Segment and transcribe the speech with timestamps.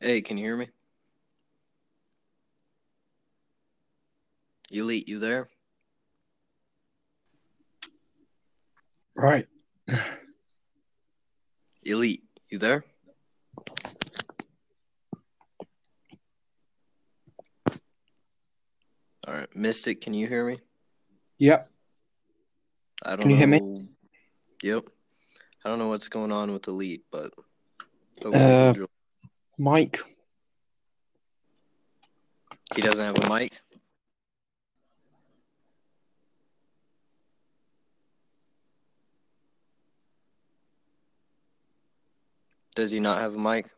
[0.00, 0.68] Hey, can you hear me?
[4.70, 5.48] Elite, you there?
[9.16, 9.46] Right.
[11.84, 12.84] Elite, you there?
[19.26, 20.60] All right, Mystic, can you hear me?
[21.38, 21.70] Yep.
[23.04, 23.38] I don't Can you know.
[23.38, 23.88] hear me?
[24.62, 24.84] Yep.
[25.64, 27.32] I don't know what's going on with Elite, but
[28.24, 28.74] Uh,
[29.58, 29.98] Mike.
[32.76, 33.52] he doesn't have a mic.
[42.76, 43.68] Does he not have a mic?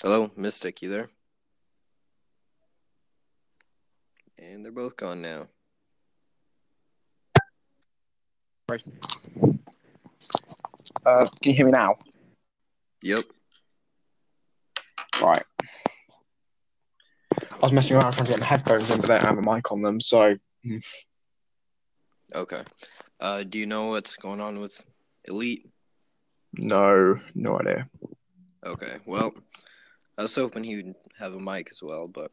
[0.00, 1.10] Hello, Mystic, you there?
[4.38, 5.48] And they're both gone now.
[8.68, 8.78] Uh,
[11.40, 11.94] can you hear me now?
[13.02, 13.24] Yep.
[15.22, 15.44] Right.
[17.40, 19.54] I was messing around trying to get my headphones in, but they don't have a
[19.54, 20.36] mic on them, so
[22.34, 22.62] Okay.
[23.20, 24.84] Uh, do you know what's going on with
[25.26, 25.70] Elite?
[26.54, 27.88] no, no idea.
[28.64, 28.96] Okay.
[29.06, 29.32] Well,
[30.18, 32.32] I was hoping he would have a mic as well, but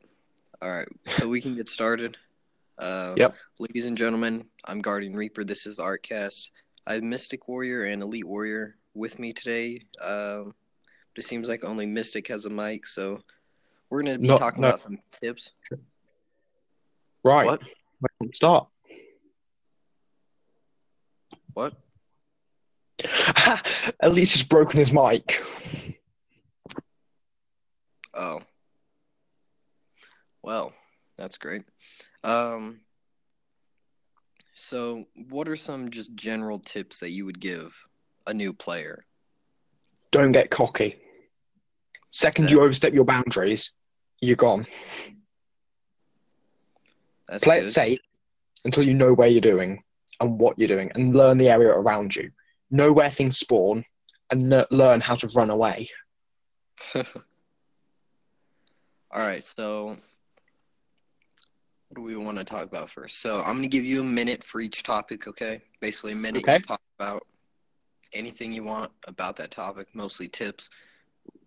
[0.64, 0.88] all right.
[1.10, 2.18] So we can get started.
[2.78, 3.36] Uh, Yep.
[3.60, 5.44] Ladies and gentlemen, I'm Guardian Reaper.
[5.44, 6.50] This is the ARKcast.
[6.88, 9.82] I have Mystic Warrior and Elite Warrior with me today.
[10.02, 10.54] Um,
[11.16, 13.22] it seems like only Mystic has a mic, so
[13.90, 14.70] we're going to be No- talking no.
[14.70, 15.52] about some tips.
[17.24, 17.46] Right.
[17.46, 17.62] What?
[17.62, 18.68] Where do we Start.
[21.54, 21.74] What?
[24.00, 25.42] At least he's broken his mic.
[28.14, 28.42] Oh.
[30.42, 30.74] Well,
[31.18, 31.64] that's great.
[32.24, 32.80] Um
[34.56, 37.88] so what are some just general tips that you would give
[38.26, 39.06] a new player?
[40.12, 40.98] Don't get cocky.
[42.12, 42.58] Second Yeah.
[42.58, 43.72] you overstep your boundaries,
[44.22, 44.66] you're gone.
[47.42, 47.68] Play good.
[47.68, 48.00] it safe
[48.64, 49.84] until you know where you're doing
[50.20, 52.32] and what you're doing, and learn the area around you.
[52.70, 53.84] Know where things spawn,
[54.30, 55.90] and le- learn how to run away.
[56.96, 57.04] All
[59.12, 59.98] right, so
[61.94, 63.22] what do we want to talk about first?
[63.22, 65.62] So I'm gonna give you a minute for each topic, okay?
[65.80, 66.56] Basically a minute Okay.
[66.56, 67.28] you talk about
[68.14, 70.70] anything you want about that topic, mostly tips.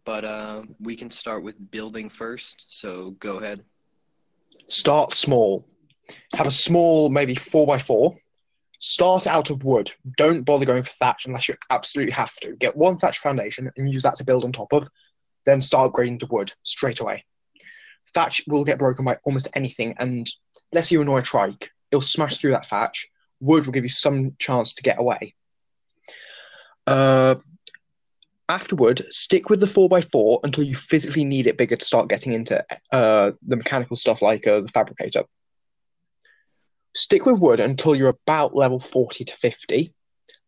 [0.04, 2.66] But uh, we can start with building first.
[2.68, 3.64] So go ahead.
[4.68, 5.66] Start small.
[6.34, 8.16] Have a small, maybe four by four.
[8.78, 9.90] Start out of wood.
[10.16, 12.54] Don't bother going for thatch unless you absolutely have to.
[12.54, 14.86] Get one thatch foundation and use that to build on top of.
[15.44, 17.24] Then start upgrading to wood straight away.
[18.16, 20.26] Thatch will get broken by almost anything, and
[20.72, 23.08] let's say you annoy a trike, it'll smash through that thatch.
[23.40, 25.34] Wood will give you some chance to get away.
[26.86, 27.34] Uh,
[28.48, 32.64] afterward, stick with the 4x4 until you physically need it bigger to start getting into
[32.90, 35.24] uh, the mechanical stuff like uh, the fabricator.
[36.94, 39.92] Stick with wood until you're about level 40 to 50,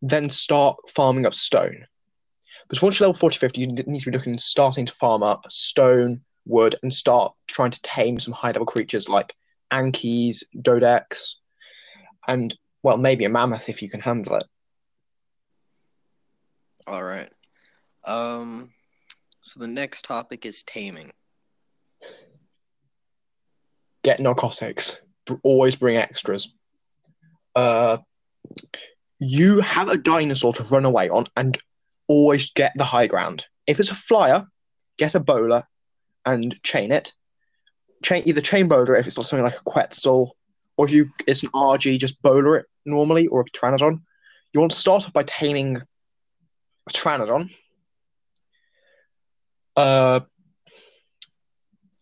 [0.01, 1.85] then start farming up stone.
[2.67, 5.45] Because once you're level 40 50, you need to be looking starting to farm up
[5.49, 9.33] stone, wood, and start trying to tame some high level creatures like
[9.71, 11.33] Ankies, Dodex,
[12.27, 14.43] and, well, maybe a mammoth if you can handle it.
[16.87, 17.31] All right.
[18.05, 18.71] Um
[19.41, 21.11] so the next topic is taming.
[24.03, 25.01] get narcotics.
[25.43, 26.53] Always bring extras.
[27.55, 27.97] Uh,
[29.19, 31.57] you have a dinosaur to run away on, and
[32.07, 33.45] always get the high ground.
[33.67, 34.47] If it's a flyer,
[34.97, 35.67] get a bola
[36.25, 37.13] and chain it.
[38.03, 40.35] Chain either chain bola if it's not something like a Quetzal,
[40.77, 44.01] or if you it's an Argy, just bola it normally, or a Pteranodon.
[44.53, 47.51] You want to start off by taming a Pteranodon.
[49.75, 50.21] Uh,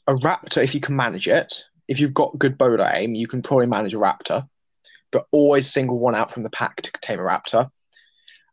[0.07, 1.63] a raptor if you can manage it.
[1.87, 4.47] If you've got good bola aim, you can probably manage a raptor.
[5.11, 7.69] But always single one out from the pack to tame a raptor.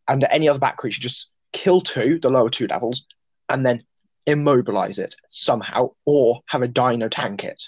[0.06, 3.06] And any other back creature, just kill two, the lower two levels,
[3.49, 3.84] and then
[4.26, 7.62] immobilize it somehow, or have a dino tank it.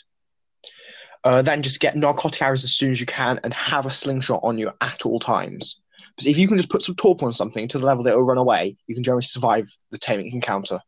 [1.24, 4.40] Uh, then just get narcotic arrows as soon as you can and have a slingshot
[4.42, 5.80] on you at all times.
[6.14, 8.22] Because if you can just put some torpor on something to the level that it'll
[8.22, 10.80] run away, you can generally survive the taming encounter.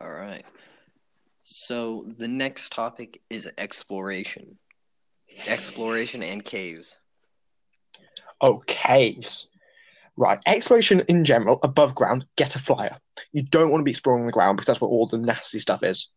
[0.00, 0.44] All right.
[1.42, 4.58] So the next topic is exploration.
[5.46, 6.98] Exploration and caves.
[8.40, 9.48] Oh, caves.
[10.16, 10.38] Right.
[10.46, 12.96] Exploration in general, above ground, get a flyer.
[13.32, 15.82] You don't want to be exploring the ground because that's where all the nasty stuff
[15.82, 16.08] is.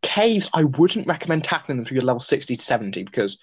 [0.00, 3.38] Caves, I wouldn't recommend tackling them through you're level 60 to 70 because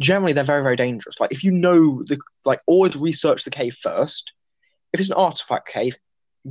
[0.00, 1.18] generally they're very very dangerous.
[1.18, 4.32] Like if you know the like always research the cave first.
[4.92, 5.96] If it's an artifact cave,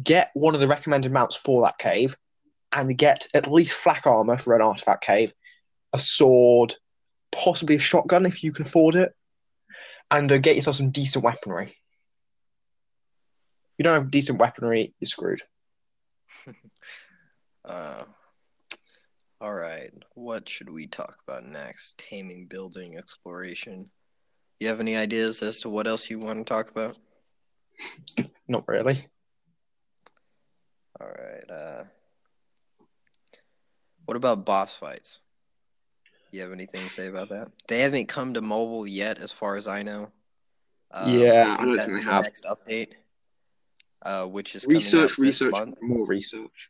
[0.04, 2.16] get one of the recommended mounts for that cave,
[2.72, 5.34] and get at least flak armor for an artifact cave,
[5.94, 6.76] a sword,
[7.32, 9.16] possibly a shotgun if you can afford it,
[10.12, 11.76] and uh, get yourself some decent weaponry.
[13.78, 15.42] If you don't have decent weaponry, you're screwed.
[17.64, 18.06] Uh,
[19.42, 19.92] all right.
[20.14, 21.98] What should we talk about next?
[21.98, 23.90] Taming, building, exploration.
[24.62, 26.98] You have any ideas as to what else you want to talk about?
[28.48, 29.06] Not really.
[31.02, 31.52] All right.
[31.52, 31.84] Uh,
[34.06, 35.20] what about boss fights?
[36.32, 37.50] You have anything to say about that?
[37.68, 40.12] They haven't come to mobile yet, as far as I know.
[40.92, 42.94] Um, Yeah, I that's think in they the next update,
[44.04, 45.78] uh, which is coming out Research, this research, month.
[45.82, 46.70] more research.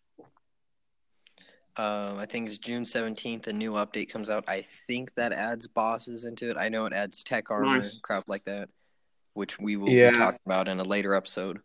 [1.75, 3.45] Um, I think it's June seventeenth.
[3.47, 4.45] A new update comes out.
[4.47, 6.57] I think that adds bosses into it.
[6.57, 7.99] I know it adds tech armor, Nice.
[8.01, 8.69] crap like that,
[9.33, 10.11] which we will Yeah.
[10.11, 11.61] be talking about in a later episode.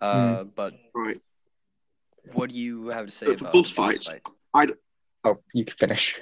[0.00, 1.20] Uh, but Right.
[2.34, 4.08] what do you have to say But for about boss the fights-
[4.52, 4.70] fight?
[5.24, 6.20] Oh, you can finish.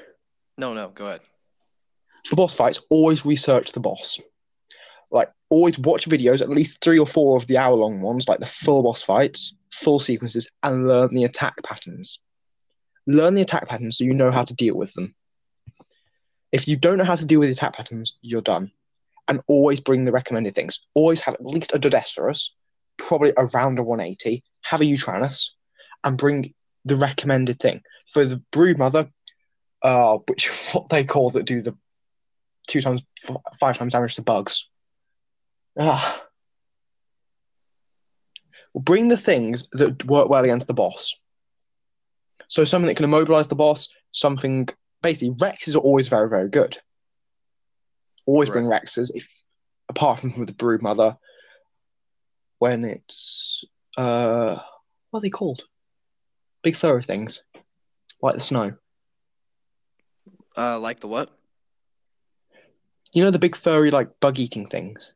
[0.57, 1.23] No, no, go ahead.
[2.25, 4.21] For boss fights, always research the boss.
[5.11, 8.41] Like, always watch videos, at least three or four of the hour long ones, like
[8.41, 12.21] the full boss fights, full sequences, and learn the attack patterns.
[13.07, 15.15] Learn the attack patterns so you know how to deal with them.
[16.53, 18.73] If you don't know how to deal with the attack patterns, you're done.
[19.29, 20.81] And always bring the recommended things.
[20.95, 22.51] Always have at least a Doedicurus,
[22.97, 25.51] probably around a 180, have a Yutyrannus,
[26.05, 26.55] and bring
[26.85, 27.83] the recommended thing.
[28.13, 29.11] For the Broodmother,
[29.83, 31.77] uh, which what they call that do the
[32.67, 33.03] two times,
[33.59, 34.69] five times damage to bugs.
[35.79, 36.23] Ah.
[38.73, 41.15] Well, bring the things that work well against the boss.
[42.49, 44.69] So something that can immobilize the boss, something
[45.03, 46.79] basically Rexes are always very, very good.
[48.27, 49.29] Always bring Rexes, if
[49.89, 51.17] apart from with the Broodmother,
[52.59, 53.65] when it's
[53.97, 54.57] uh
[55.11, 55.63] what are they called?
[56.63, 57.45] Big furry things.
[58.21, 58.75] Like the snow.
[60.57, 61.31] Uh, like the what?
[63.13, 65.13] You know the big furry like bug eating things?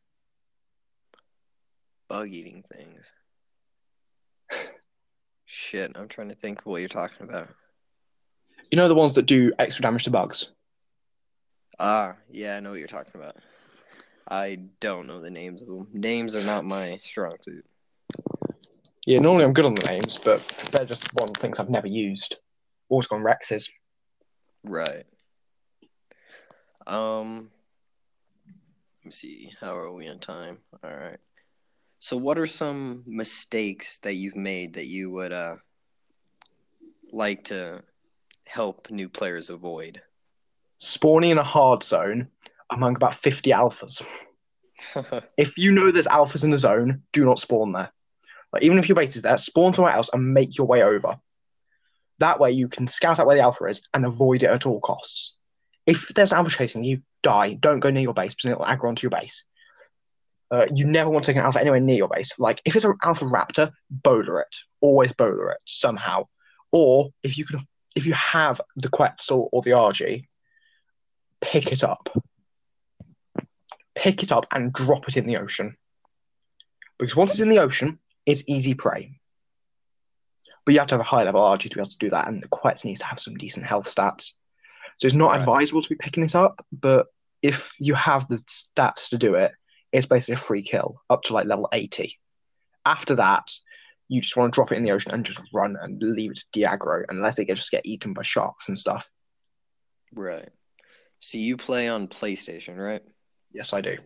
[2.10, 3.06] Bug eating things.
[5.44, 7.48] Shit, I'm trying to think what you're talking about.
[8.72, 10.50] You know the ones that do extra damage to bugs?
[11.78, 13.36] Ah, yeah, I know what you're talking about.
[14.28, 15.86] I don't know the names of them.
[15.92, 17.64] Names are not my strong suit.
[19.06, 20.40] Yeah, normally I'm good on the names, but
[20.72, 22.38] they're just one of the things I've never used.
[22.88, 23.70] Always gone Rexes.
[24.64, 25.04] Right.
[26.88, 27.52] Um
[28.98, 29.52] let me see.
[29.60, 30.58] How are we on time?
[30.82, 31.18] All right.
[32.00, 35.56] So what are some mistakes that you've made that you would uh
[37.12, 37.82] like to
[38.46, 40.00] help new players avoid?
[40.78, 42.28] Spawning in a hard zone
[42.70, 44.02] among about 50 alphas.
[45.36, 47.92] If you know there's alphas in the zone, do not spawn there.
[48.50, 51.20] Like even if your base is there, spawn somewhere else and make your way over.
[52.18, 54.80] That way you can scout out where the alpha is and avoid it at all
[54.80, 55.36] costs.
[55.84, 57.52] If there's an alpha chasing you, die.
[57.52, 59.44] Don't go near your base because it'll aggro onto your base.
[60.50, 62.32] Uh, you never want to take an alpha anywhere near your base.
[62.38, 64.56] Like if it's an alpha raptor, bola it.
[64.80, 66.26] Always bola it somehow.
[66.72, 70.28] Or if you can, if you have the Quetzal or the Argy,
[71.40, 72.08] pick it up.
[73.94, 75.76] Pick it up and drop it in the ocean.
[76.98, 79.20] Because once it's in the ocean, it's easy prey.
[80.64, 82.28] But you have to have a high level Argy to be able to do that,
[82.28, 84.32] and the Quetz needs to have some decent health stats.
[84.98, 85.40] So it's not Right.
[85.40, 87.06] advisable to be picking it up, but
[87.40, 89.52] if you have the stats to do it,
[89.92, 92.18] it's basically a free kill up to like level 80.
[92.86, 93.50] After that,
[94.08, 96.42] you just want to drop it in the ocean and just run and leave it
[96.52, 99.08] to Diagro and let it just get eaten by sharks and stuff.
[100.14, 100.48] right.
[101.20, 103.02] So you play on PlayStation, right?
[103.52, 103.98] Yes, I do.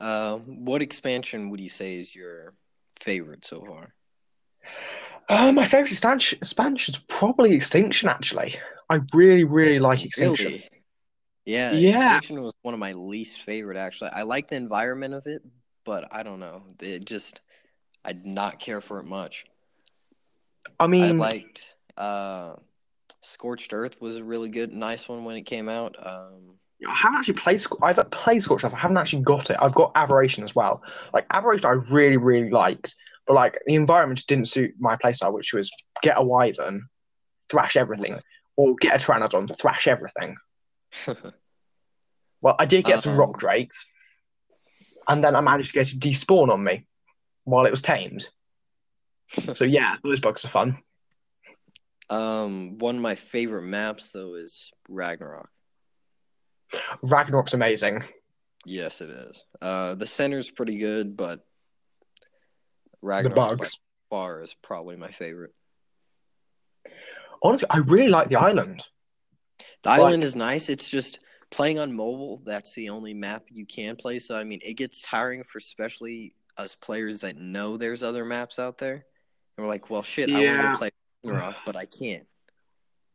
[0.00, 2.54] Uh, what expansion would you say is your
[2.98, 3.94] favorite so far?
[5.28, 8.56] Uh, my favorite expansion, expansion is probably Extinction, actually.
[8.88, 10.46] I really, really like Extinction.
[10.46, 10.68] Really?
[11.44, 12.16] Yeah, Yeah.
[12.16, 14.10] Extinction was one of my least favorite actually.
[14.12, 15.42] I like the environment of it,
[15.84, 16.62] but I don't know.
[16.80, 17.40] It just
[18.04, 19.44] I did not care for it much.
[20.78, 22.54] I mean, I liked uh
[23.22, 25.96] Scorched Earth was a really good nice one when it came out.
[25.98, 27.62] Um I haven't actually played.
[27.82, 28.74] I've played Scorched Earth.
[28.74, 29.56] I haven't actually got it.
[29.60, 30.82] I've got Aberration as well.
[31.12, 32.94] Like Aberration, I really, really liked,
[33.26, 35.70] but like the environment didn't suit my playstyle, which was
[36.02, 36.88] get a Wyvern,
[37.50, 38.18] thrash everything,
[38.56, 40.36] or get a Pteranodon, thrash everything.
[42.42, 43.86] Well, I did get some Um, Rock Drakes,
[45.06, 46.86] and then I managed to get it despawn on me
[47.44, 48.26] while it was tamed.
[49.54, 50.78] so yeah, those bugs are fun.
[52.08, 55.50] um one of my favorite maps though is Ragnarok.
[57.02, 58.04] Ragnarok's amazing.
[58.64, 59.44] Yes, it is.
[59.60, 61.40] Uh, the center's pretty good, but
[63.02, 63.80] The Ragnarok by bugs.
[64.08, 65.52] far is probably my favorite.
[67.42, 68.82] Honestly, I really like the island.
[69.82, 70.68] The Like- island is nice.
[70.68, 72.38] It's just playing on mobile.
[72.44, 74.18] That's the only map you can play.
[74.18, 78.58] So I mean, it gets tiring for especially us players that know there's other maps
[78.58, 79.04] out there.
[79.56, 80.90] And we're like, well, shit, I want to play
[81.24, 82.26] Ragnarok, but I can't.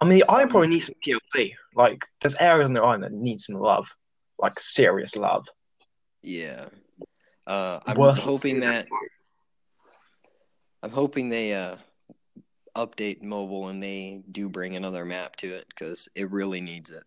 [0.01, 1.53] I mean, the So- island probably needs some TLC.
[1.75, 3.87] Like, there's areas on the island that need some love,
[4.37, 5.47] like serious love.
[6.21, 6.67] Yeah.
[7.47, 8.87] Uh, I'm Worth- hoping that
[10.83, 11.77] I'm hoping they uh
[12.75, 17.03] update mobile and they do bring another map to it because it really needs it.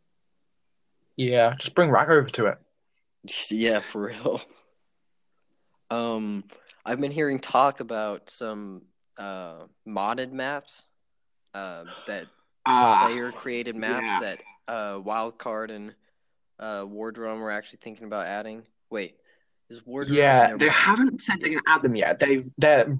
[1.16, 2.58] Yeah, just bring Rag over to it.
[3.50, 4.40] Yeah, for real.
[5.90, 6.44] Um,
[6.84, 8.82] I've been hearing talk about some
[9.18, 10.82] uh modded maps,
[11.54, 12.26] uh, that
[12.66, 14.20] Ah, player created maps yeah.
[14.20, 15.94] that uh Wildcard and
[16.58, 18.64] uh Wardrum were actually thinking about adding.
[18.90, 19.16] Wait,
[19.70, 20.14] is Wardrum?
[20.14, 22.20] yeah, they haven't said they're to add them yet.
[22.20, 22.98] They they're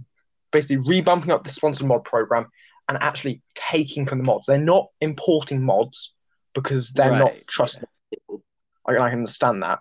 [0.52, 2.47] basically rebumping up the sponsored mod program
[2.88, 4.47] and actually taking from the mods.
[4.47, 6.14] They're not importing mods
[6.55, 8.43] because they're not Right, trusting people.
[8.87, 9.81] I, I can understand that.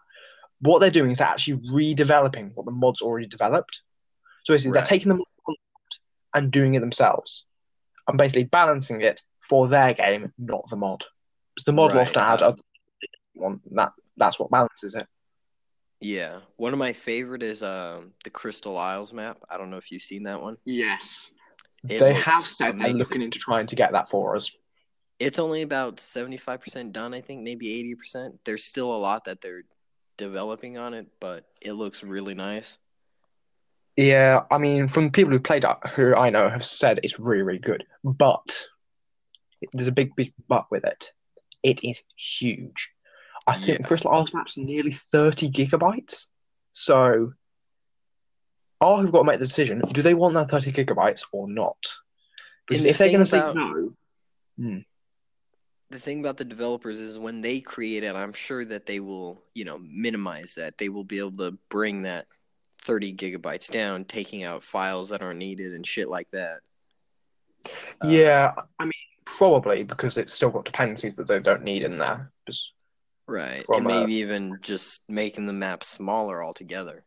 [0.60, 3.82] What they're doing is they're actually redeveloping what the mods already developed.
[4.44, 4.82] So basically, Right.
[4.82, 5.56] they're taking the mod
[6.34, 7.46] and doing it themselves,
[8.08, 11.04] and basically balancing it for their game, not the mod.
[11.56, 12.62] Because the mod will Right, often add other
[13.72, 15.08] that that's what balances it.
[16.00, 19.40] Yeah, one of my favorite is um the Crystal Isles map.
[19.50, 20.58] I don't know if you've seen that one.
[20.66, 21.32] Yes.
[21.90, 24.52] It they have said they're looking into trying to get that for us.
[25.20, 28.38] It's only about 75% done, I think, maybe 80%.
[28.46, 29.64] There's still a lot that they're
[30.18, 32.78] developing on it, but it looks really nice.
[33.96, 37.42] Yeah, I mean, from people who played it, who I know have said it's really,
[37.42, 37.84] really good.
[38.04, 38.66] But
[39.74, 41.12] there's a big, big but with it.
[41.64, 42.92] It is huge.
[43.48, 43.86] I think Yeah.
[43.86, 46.26] Crystal Isles map's nearly 30 gigabytes.
[46.74, 47.34] So,
[48.80, 51.78] I have got to make the decision: do they want that 30 gigabytes or not?
[52.68, 53.94] Because the if they're going to say no,
[54.58, 54.80] hmm.
[55.90, 59.42] The thing about the developers is when they create it, I'm sure that they will,
[59.54, 60.78] you know, minimize that.
[60.78, 62.28] They will be able to bring that
[62.82, 66.60] 30 gigabytes down, taking out files that aren't needed and shit like that.
[68.04, 68.94] Yeah, um, I mean,
[69.26, 72.32] probably because it's still got dependencies that they don't need in there.
[72.46, 72.74] Just
[73.28, 73.66] Right.
[73.70, 77.04] And a- maybe even just making the map smaller altogether.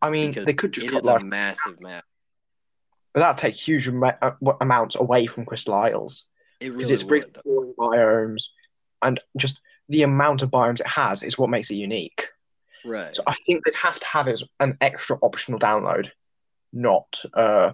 [0.00, 2.04] I mean, Because they could just it is like a massive map.
[3.14, 6.26] But that'd take huge uh, amounts away from Crystal Isles
[6.60, 7.76] It because really it's big would.
[7.76, 8.44] biomes,
[9.02, 12.26] and just the amount of biomes it has is what makes it unique.
[12.84, 13.14] Right.
[13.14, 16.10] So I think they'd have to have it as an extra optional download,
[16.72, 17.72] not uh,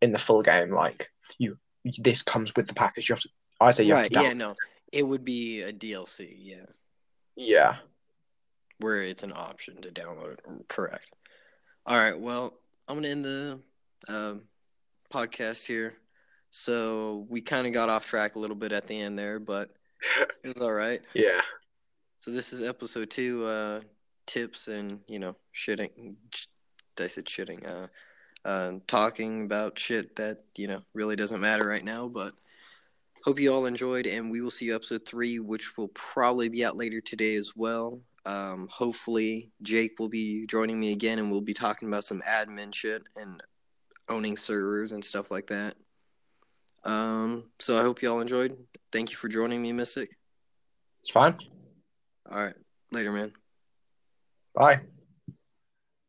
[0.00, 0.70] in the full game.
[0.70, 1.56] Like you,
[1.98, 3.08] this comes with the package.
[3.08, 3.28] You have to.
[3.60, 4.12] I say you right.
[4.14, 4.28] have to.
[4.28, 4.50] Yeah, no.
[4.92, 6.66] It would be a DLC, yeah.
[7.34, 7.76] Yeah.
[8.78, 10.38] Where it's an option to download.
[10.68, 11.08] Correct.
[11.86, 12.18] All right.
[12.18, 12.54] Well,
[12.86, 13.58] I'm going to end the
[14.08, 14.42] um,
[15.12, 15.94] podcast here.
[16.50, 19.70] So we kind of got off track a little bit at the end there, but
[20.44, 21.00] it was all right.
[21.14, 21.40] Yeah.
[22.20, 23.80] So this is episode two, uh,
[24.26, 26.14] tips and you know shitting.
[27.00, 27.66] I said shitting.
[27.66, 27.86] Uh,
[28.46, 32.06] uh, talking about shit that you know really doesn't matter right now.
[32.06, 32.34] But
[33.24, 36.64] hope you all enjoyed, and we will see you episode three, which will probably be
[36.64, 38.00] out later today as well.
[38.24, 42.74] Um, hopefully Jake will be joining me again, and we'll be talking about some admin
[42.74, 43.42] shit and
[44.08, 45.74] owning servers and stuff like that.
[46.84, 48.56] Um, so I hope you all enjoyed.
[48.90, 50.10] Thank you for joining me, Mystic.
[51.00, 51.36] It's fine.
[52.30, 52.54] All right,
[52.90, 53.32] later, man.
[54.54, 54.82] Bye.